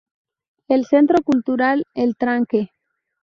[0.67, 2.71] El centro cultural El Tranque.